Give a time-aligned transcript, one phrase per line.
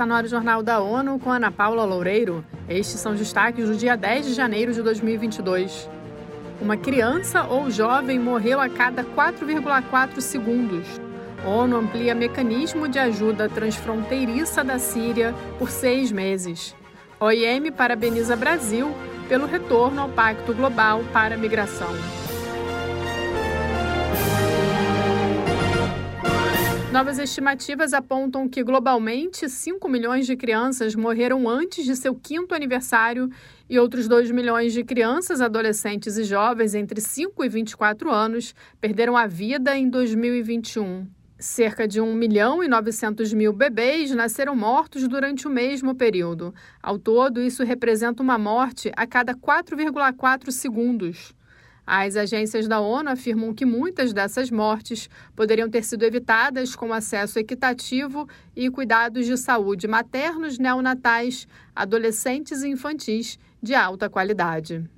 [0.00, 2.42] Está no ar o Jornal da ONU com Ana Paula Loureiro.
[2.66, 5.90] Estes são os destaques do dia 10 de janeiro de 2022.
[6.58, 10.86] Uma criança ou jovem morreu a cada 4,4 segundos.
[11.44, 16.74] ONU amplia mecanismo de ajuda transfronteiriça da Síria por seis meses.
[17.20, 18.90] OIM parabeniza Brasil
[19.28, 21.90] pelo retorno ao Pacto Global para a Migração.
[26.92, 33.30] Novas estimativas apontam que globalmente 5 milhões de crianças morreram antes de seu quinto aniversário
[33.68, 39.16] e outros 2 milhões de crianças, adolescentes e jovens entre 5 e 24 anos perderam
[39.16, 41.06] a vida em 2021.
[41.38, 46.52] Cerca de 1 milhão e 900 mil bebês nasceram mortos durante o mesmo período.
[46.82, 51.32] Ao todo, isso representa uma morte a cada 4,4 segundos.
[51.92, 57.36] As agências da ONU afirmam que muitas dessas mortes poderiam ter sido evitadas com acesso
[57.36, 64.88] equitativo e cuidados de saúde maternos, neonatais, adolescentes e infantis de alta qualidade.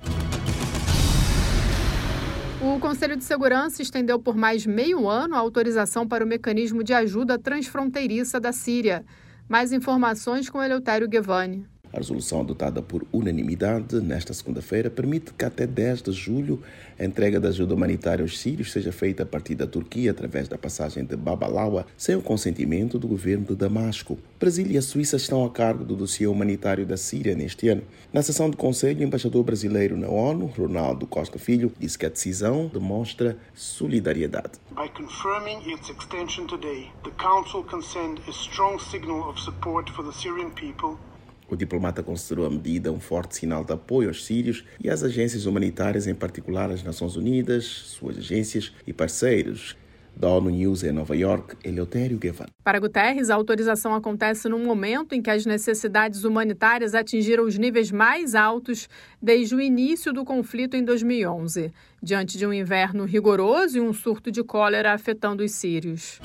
[2.60, 6.92] O Conselho de Segurança estendeu por mais meio ano a autorização para o mecanismo de
[6.92, 9.02] ajuda transfronteiriça da Síria.
[9.48, 11.66] Mais informações com Eleutério Guevani.
[11.92, 16.62] A resolução adotada por unanimidade nesta segunda-feira permite que até 10 de julho
[16.98, 20.56] a entrega de ajuda humanitária aos sírios seja feita a partir da Turquia através da
[20.56, 24.18] passagem de Babalawa, sem o consentimento do governo de Damasco.
[24.40, 27.82] Brasil e a Suíça estão a cargo do dossiê humanitário da Síria neste ano.
[28.10, 32.08] Na sessão do Conselho, o embaixador brasileiro na ONU, Ronaldo Costa Filho, disse que a
[32.08, 34.52] decisão demonstra solidariedade.
[34.70, 40.02] By confirming its extension today, the Council can send a strong signal of support for
[40.02, 40.96] the Syrian people
[41.52, 45.44] o diplomata considerou a medida um forte sinal de apoio aos sírios e às agências
[45.44, 49.76] humanitárias, em particular as Nações Unidas, suas agências e parceiros.
[50.14, 52.50] Da ONU News em Nova York, Eleutério Guevara.
[52.62, 57.90] Para Guterres, a autorização acontece num momento em que as necessidades humanitárias atingiram os níveis
[57.90, 58.90] mais altos
[59.22, 64.30] desde o início do conflito em 2011, diante de um inverno rigoroso e um surto
[64.30, 66.20] de cólera afetando os sírios.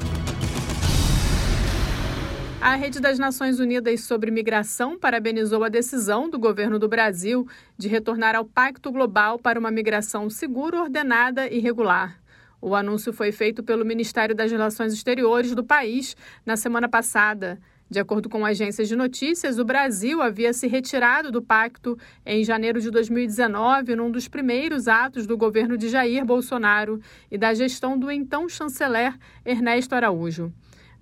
[2.60, 7.48] A Rede das Nações Unidas sobre Migração parabenizou a decisão do governo do Brasil
[7.78, 12.20] de retornar ao Pacto Global para uma migração segura, ordenada e regular.
[12.60, 17.60] O anúncio foi feito pelo Ministério das Relações Exteriores do país na semana passada.
[17.88, 21.96] De acordo com agências de notícias, o Brasil havia se retirado do pacto
[22.26, 27.54] em janeiro de 2019, num dos primeiros atos do governo de Jair Bolsonaro e da
[27.54, 30.52] gestão do então chanceler Ernesto Araújo.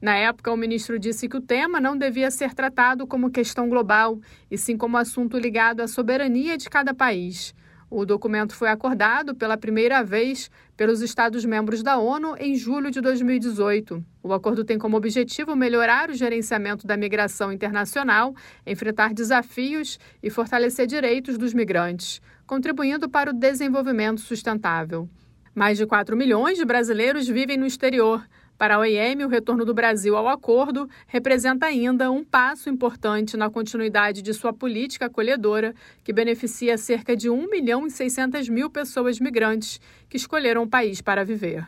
[0.06, 4.20] Na época, o ministro disse que o tema não devia ser tratado como questão global,
[4.52, 7.56] e sim como assunto ligado à soberania de cada país.
[7.90, 14.06] O documento foi acordado pela primeira vez pelos Estados-membros da ONU em julho de 2018.
[14.22, 20.86] O acordo tem como objetivo melhorar o gerenciamento da migração internacional, enfrentar desafios e fortalecer
[20.86, 25.10] direitos dos migrantes, contribuindo para o desenvolvimento sustentável.
[25.56, 28.24] Mais de 4 milhões de brasileiros vivem no exterior.
[28.58, 33.50] Para a OIM, o retorno do Brasil ao acordo representa ainda um passo importante na
[33.50, 39.20] continuidade de sua política acolhedora, que beneficia cerca de 1 milhão e 600 mil pessoas
[39.20, 41.68] migrantes que escolheram o país para viver.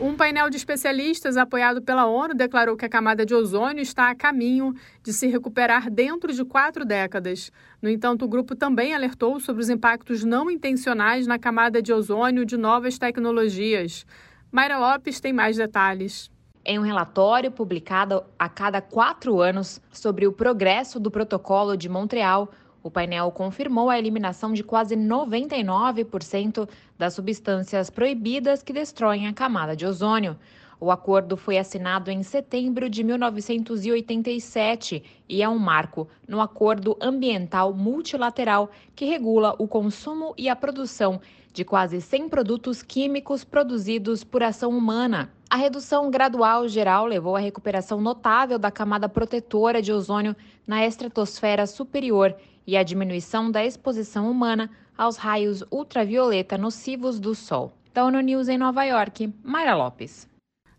[0.00, 4.14] Um painel de especialistas apoiado pela ONU declarou que a camada de ozônio está a
[4.14, 4.72] caminho
[5.02, 7.50] de se recuperar dentro de quatro décadas.
[7.82, 12.44] No entanto, o grupo também alertou sobre os impactos não intencionais na camada de ozônio
[12.44, 14.06] de novas tecnologias.
[14.52, 16.30] Mayra Lopes tem mais detalhes.
[16.64, 22.48] Em um relatório publicado a cada quatro anos sobre o progresso do Protocolo de Montreal,
[22.82, 29.74] o painel confirmou a eliminação de quase 99% das substâncias proibidas que destroem a camada
[29.74, 30.36] de ozônio.
[30.80, 37.74] O acordo foi assinado em setembro de 1987 e é um marco no Acordo Ambiental
[37.74, 41.20] Multilateral que regula o consumo e a produção
[41.52, 45.32] de quase 100 produtos químicos produzidos por ação humana.
[45.50, 51.66] A redução gradual geral levou à recuperação notável da camada protetora de ozônio na estratosfera
[51.66, 52.36] superior
[52.68, 57.72] e a diminuição da exposição humana aos raios ultravioleta nocivos do Sol.
[57.94, 60.28] Da ONU News em Nova York, Mayra Lopes.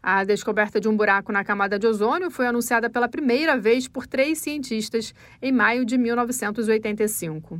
[0.01, 4.05] A descoberta de um buraco na camada de ozônio foi anunciada pela primeira vez por
[4.05, 7.59] três cientistas em maio de 1985.